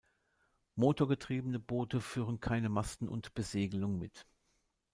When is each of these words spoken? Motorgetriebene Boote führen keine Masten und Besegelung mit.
Motorgetriebene 0.73 1.59
Boote 1.59 2.01
führen 2.01 2.39
keine 2.39 2.69
Masten 2.69 3.07
und 3.07 3.35
Besegelung 3.35 3.99
mit. 3.99 4.25